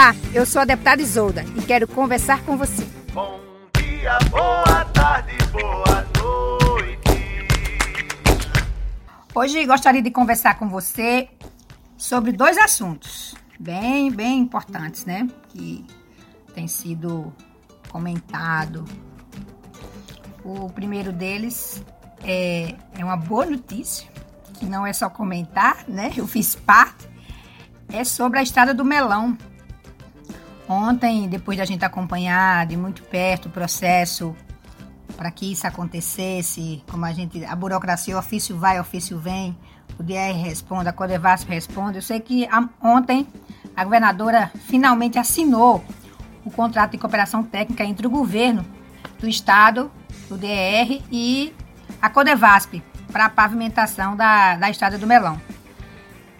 Olá, 0.00 0.14
eu 0.32 0.46
sou 0.46 0.62
a 0.62 0.64
deputada 0.64 1.02
Isolda 1.02 1.44
e 1.54 1.60
quero 1.60 1.86
conversar 1.86 2.42
com 2.44 2.56
você. 2.56 2.88
Bom 3.12 3.38
dia, 3.76 4.18
boa 4.30 4.84
tarde, 4.94 5.36
boa 5.52 6.06
noite. 6.18 8.08
Hoje 9.34 9.66
gostaria 9.66 10.00
de 10.00 10.10
conversar 10.10 10.58
com 10.58 10.70
você 10.70 11.28
sobre 11.98 12.32
dois 12.32 12.56
assuntos 12.56 13.34
bem, 13.58 14.10
bem 14.10 14.38
importantes, 14.38 15.04
né? 15.04 15.28
Que 15.50 15.84
tem 16.54 16.66
sido 16.66 17.30
comentado. 17.90 18.86
O 20.42 20.70
primeiro 20.70 21.12
deles 21.12 21.84
é, 22.24 22.74
é 22.98 23.04
uma 23.04 23.18
boa 23.18 23.44
notícia, 23.44 24.08
que 24.54 24.64
não 24.64 24.86
é 24.86 24.94
só 24.94 25.10
comentar, 25.10 25.84
né? 25.86 26.10
Eu 26.16 26.26
fiz 26.26 26.54
parte. 26.54 27.06
É 27.92 28.02
sobre 28.02 28.38
a 28.38 28.42
estrada 28.42 28.72
do 28.72 28.84
melão, 28.84 29.36
Ontem, 30.72 31.28
depois 31.28 31.58
da 31.58 31.64
gente 31.64 31.84
acompanhar 31.84 32.64
de 32.64 32.76
muito 32.76 33.02
perto 33.02 33.46
o 33.46 33.50
processo 33.50 34.36
para 35.16 35.28
que 35.28 35.50
isso 35.50 35.66
acontecesse, 35.66 36.80
como 36.88 37.04
a 37.04 37.12
gente, 37.12 37.44
a 37.44 37.56
burocracia, 37.56 38.14
o 38.14 38.18
ofício 38.20 38.56
vai, 38.56 38.78
o 38.78 38.82
ofício 38.82 39.18
vem, 39.18 39.58
o 39.98 40.02
DR 40.04 40.32
responde, 40.40 40.88
a 40.88 40.92
Codevasp 40.92 41.50
responde. 41.50 41.98
Eu 41.98 42.02
sei 42.02 42.20
que 42.20 42.46
a, 42.46 42.68
ontem 42.80 43.26
a 43.74 43.82
governadora 43.82 44.52
finalmente 44.68 45.18
assinou 45.18 45.84
o 46.44 46.52
contrato 46.52 46.92
de 46.92 46.98
cooperação 46.98 47.42
técnica 47.42 47.82
entre 47.82 48.06
o 48.06 48.10
governo 48.10 48.64
do 49.18 49.28
estado, 49.28 49.90
o 50.30 50.36
DR 50.36 51.02
e 51.10 51.52
a 52.00 52.08
Codevasp 52.08 52.80
para 53.10 53.24
a 53.24 53.28
pavimentação 53.28 54.14
da, 54.14 54.54
da 54.54 54.70
estrada 54.70 54.96
do 54.96 55.06
Melão. 55.06 55.36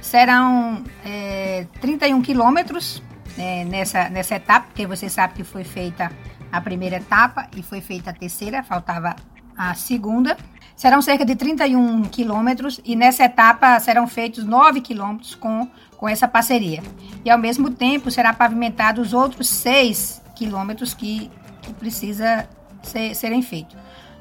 Serão 0.00 0.82
é, 1.04 1.64
31 1.80 2.20
quilômetros 2.22 3.05
é, 3.38 3.64
nessa, 3.64 4.08
nessa 4.08 4.36
etapa, 4.36 4.66
porque 4.66 4.86
você 4.86 5.08
sabe 5.08 5.34
que 5.34 5.44
foi 5.44 5.64
feita 5.64 6.10
a 6.50 6.60
primeira 6.60 6.96
etapa 6.96 7.48
e 7.56 7.62
foi 7.62 7.80
feita 7.80 8.10
a 8.10 8.12
terceira, 8.12 8.62
faltava 8.62 9.16
a 9.56 9.74
segunda. 9.74 10.36
Serão 10.74 11.00
cerca 11.00 11.24
de 11.24 11.34
31 11.34 12.02
quilômetros 12.04 12.80
e 12.84 12.94
nessa 12.94 13.24
etapa 13.24 13.80
serão 13.80 14.06
feitos 14.06 14.44
9 14.44 14.80
quilômetros 14.82 15.34
com, 15.34 15.68
com 15.96 16.08
essa 16.08 16.28
parceria. 16.28 16.82
E 17.24 17.30
ao 17.30 17.38
mesmo 17.38 17.70
tempo 17.70 18.10
será 18.10 18.32
pavimentado 18.34 19.00
os 19.00 19.14
outros 19.14 19.48
6 19.48 20.22
quilômetros 20.34 20.92
que, 20.92 21.30
que 21.62 21.72
precisa 21.72 22.46
ser, 22.82 23.14
serem 23.14 23.40
feitos. 23.40 23.76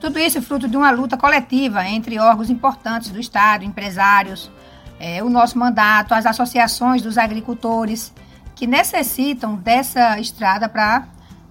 Tudo 0.00 0.18
isso 0.18 0.40
fruto 0.40 0.66
de 0.66 0.76
uma 0.76 0.90
luta 0.90 1.16
coletiva 1.16 1.86
entre 1.86 2.18
órgãos 2.18 2.50
importantes 2.50 3.10
do 3.10 3.20
Estado, 3.20 3.64
empresários, 3.64 4.50
é, 4.98 5.22
o 5.22 5.30
nosso 5.30 5.58
mandato, 5.58 6.14
as 6.14 6.26
associações 6.26 7.00
dos 7.00 7.16
agricultores, 7.16 8.12
que 8.54 8.66
necessitam 8.66 9.56
dessa 9.56 10.18
estrada 10.18 10.68
para 10.68 11.08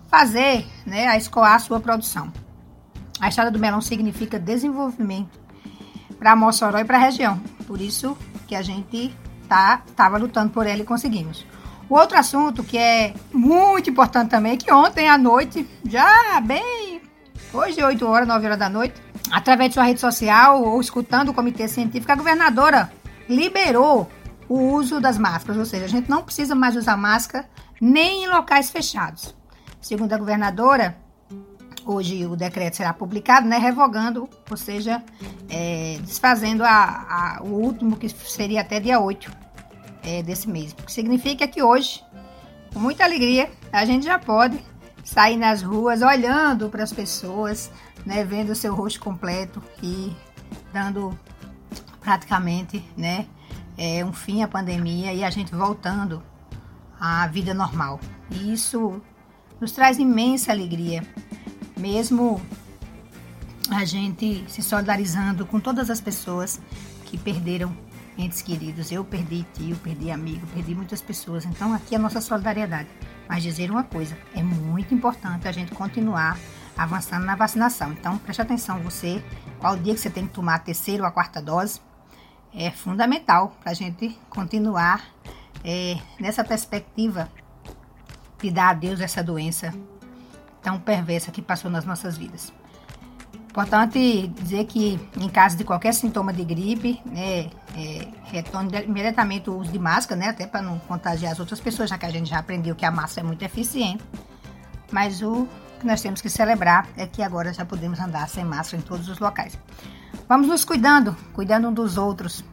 fazer, 0.07 0.65
né, 0.85 1.07
a 1.07 1.17
escoar 1.17 1.53
a 1.53 1.59
sua 1.59 1.79
produção. 1.79 2.31
A 3.19 3.27
estrada 3.29 3.51
do 3.51 3.59
melão 3.59 3.81
significa 3.81 4.39
desenvolvimento 4.39 5.39
para 6.17 6.35
Mossoró 6.35 6.79
e 6.79 6.85
para 6.85 6.97
a 6.97 7.01
região. 7.01 7.39
Por 7.67 7.79
isso 7.81 8.17
que 8.47 8.55
a 8.55 8.61
gente 8.61 9.13
tá 9.47 9.81
tava 9.95 10.17
lutando 10.17 10.51
por 10.51 10.65
ela 10.65 10.81
e 10.81 10.85
conseguimos. 10.85 11.45
O 11.89 11.95
outro 11.95 12.17
assunto 12.17 12.63
que 12.63 12.77
é 12.77 13.13
muito 13.33 13.89
importante 13.89 14.29
também, 14.29 14.57
que 14.57 14.71
ontem 14.71 15.09
à 15.09 15.17
noite, 15.17 15.67
já 15.83 16.39
bem, 16.39 17.01
hoje 17.51 17.83
8 17.83 18.05
horas, 18.05 18.27
9 18.27 18.45
horas 18.45 18.59
da 18.59 18.69
noite, 18.69 19.01
através 19.31 19.69
de 19.69 19.73
sua 19.73 19.83
rede 19.83 19.99
social 19.99 20.61
ou 20.61 20.79
escutando 20.79 21.29
o 21.29 21.33
comitê 21.33 21.67
científico, 21.67 22.11
a 22.11 22.15
governadora 22.15 22.91
liberou 23.27 24.09
o 24.49 24.73
uso 24.73 24.99
das 24.99 25.17
máscaras, 25.17 25.57
ou 25.57 25.65
seja, 25.65 25.85
a 25.85 25.87
gente 25.87 26.09
não 26.09 26.23
precisa 26.23 26.55
mais 26.55 26.75
usar 26.75 26.97
máscara 26.97 27.47
nem 27.79 28.23
em 28.23 28.27
locais 28.27 28.71
fechados. 28.71 29.35
Segundo 29.79 30.11
a 30.11 30.17
governadora, 30.17 30.97
hoje 31.85 32.25
o 32.25 32.35
decreto 32.35 32.77
será 32.77 32.91
publicado, 32.91 33.47
né, 33.47 33.59
revogando, 33.59 34.27
ou 34.49 34.57
seja, 34.57 35.03
é, 35.47 35.99
desfazendo 36.01 36.63
a, 36.63 37.37
a, 37.39 37.43
o 37.43 37.53
último, 37.53 37.95
que 37.95 38.09
seria 38.09 38.61
até 38.61 38.79
dia 38.79 38.99
8 38.99 39.31
é, 40.03 40.23
desse 40.23 40.49
mês. 40.49 40.73
O 40.73 40.83
que 40.83 40.91
significa 40.91 41.47
que 41.47 41.61
hoje, 41.61 42.03
com 42.73 42.79
muita 42.79 43.03
alegria, 43.03 43.49
a 43.71 43.85
gente 43.85 44.05
já 44.05 44.17
pode 44.17 44.59
sair 45.03 45.37
nas 45.37 45.61
ruas 45.61 46.01
olhando 46.01 46.69
para 46.69 46.83
as 46.83 46.91
pessoas, 46.91 47.71
né, 48.05 48.23
vendo 48.23 48.49
o 48.49 48.55
seu 48.55 48.73
rosto 48.73 48.99
completo 48.99 49.61
e 49.81 50.11
dando 50.73 51.17
praticamente, 52.01 52.83
né, 52.97 53.27
é, 53.79 54.03
um 54.03 54.11
fim 54.11 54.43
à 54.43 54.47
pandemia 54.47 55.13
e 55.13 55.23
a 55.23 55.29
gente 55.29 55.55
voltando 55.55 56.21
à 56.99 57.25
vida 57.27 57.53
normal. 57.53 57.97
E 58.29 58.51
isso 58.51 59.01
nos 59.59 59.71
traz 59.71 59.97
imensa 59.97 60.51
alegria, 60.51 61.01
mesmo 61.77 62.41
a 63.71 63.85
gente 63.85 64.43
se 64.49 64.61
solidarizando 64.61 65.45
com 65.45 65.61
todas 65.61 65.89
as 65.89 66.01
pessoas 66.01 66.59
que 67.05 67.17
perderam 67.17 67.73
entes 68.17 68.41
queridos. 68.41 68.91
Eu 68.91 69.05
perdi 69.05 69.45
tio, 69.53 69.77
perdi 69.77 70.11
amigo, 70.11 70.45
perdi 70.47 70.75
muitas 70.75 71.01
pessoas. 71.01 71.45
Então 71.45 71.73
aqui 71.73 71.95
é 71.95 71.97
a 71.97 72.01
nossa 72.01 72.19
solidariedade. 72.19 72.89
Mas 73.29 73.43
dizer 73.43 73.71
uma 73.71 73.83
coisa, 73.83 74.17
é 74.35 74.43
muito 74.43 74.93
importante 74.93 75.47
a 75.47 75.53
gente 75.53 75.71
continuar 75.73 76.37
avançando 76.77 77.25
na 77.25 77.35
vacinação. 77.35 77.93
Então 77.93 78.17
preste 78.17 78.41
atenção 78.41 78.79
você, 78.79 79.23
qual 79.57 79.77
dia 79.77 79.93
que 79.93 80.01
você 80.01 80.09
tem 80.09 80.27
que 80.27 80.33
tomar 80.33 80.55
a 80.55 80.59
terceira 80.59 81.03
ou 81.03 81.07
a 81.07 81.11
quarta 81.11 81.41
dose 81.41 81.79
é 82.53 82.71
fundamental 82.71 83.55
para 83.61 83.71
a 83.71 83.75
gente 83.75 84.17
continuar 84.29 85.03
é, 85.63 85.97
nessa 86.19 86.43
perspectiva 86.43 87.29
de 88.41 88.49
dar 88.49 88.69
a 88.69 88.73
Deus 88.73 89.01
essa 89.01 89.23
doença 89.23 89.73
tão 90.61 90.79
perversa 90.79 91.31
que 91.31 91.41
passou 91.41 91.69
nas 91.69 91.85
nossas 91.85 92.17
vidas. 92.17 92.51
Importante 93.49 94.27
dizer 94.27 94.65
que, 94.65 94.99
em 95.17 95.27
caso 95.27 95.57
de 95.57 95.63
qualquer 95.63 95.93
sintoma 95.93 96.31
de 96.31 96.45
gripe, 96.45 97.01
né, 97.05 97.49
é, 97.75 98.07
retorne 98.25 98.83
imediatamente 98.83 99.49
o 99.49 99.57
uso 99.57 99.71
de 99.71 99.79
máscara, 99.79 100.19
né, 100.19 100.29
até 100.29 100.45
para 100.45 100.61
não 100.61 100.77
contagiar 100.79 101.31
as 101.31 101.39
outras 101.39 101.59
pessoas, 101.59 101.89
já 101.89 101.97
que 101.97 102.05
a 102.05 102.11
gente 102.11 102.29
já 102.29 102.39
aprendeu 102.39 102.75
que 102.75 102.85
a 102.85 102.91
máscara 102.91 103.25
é 103.25 103.27
muito 103.27 103.41
eficiente. 103.43 104.03
Mas 104.91 105.21
o 105.21 105.47
que 105.79 105.85
nós 105.85 106.01
temos 106.01 106.21
que 106.21 106.29
celebrar 106.29 106.87
é 106.95 107.07
que 107.07 107.23
agora 107.23 107.51
já 107.51 107.65
podemos 107.65 107.99
andar 107.99 108.29
sem 108.29 108.45
máscara 108.45 108.81
em 108.81 108.85
todos 108.85 109.09
os 109.09 109.19
locais. 109.19 109.57
Vamos 110.29 110.47
nos 110.47 110.63
cuidando, 110.63 111.17
cuidando 111.33 111.67
um 111.67 111.73
dos 111.73 111.97
outros, 111.97 112.45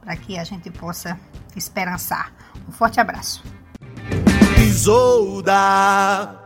para 0.00 0.16
que 0.16 0.36
a 0.36 0.42
gente 0.42 0.68
possa 0.68 1.16
esperançar. 1.54 2.32
Um 2.68 2.72
forte 2.72 2.98
abraço. 2.98 3.44
Isolda. 4.58 6.39